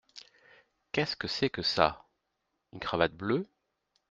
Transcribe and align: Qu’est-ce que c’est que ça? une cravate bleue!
Qu’est-ce 0.93 1.15
que 1.15 1.27
c’est 1.27 1.51
que 1.51 1.61
ça? 1.61 2.07
une 2.73 2.79
cravate 2.79 3.13
bleue! 3.13 3.47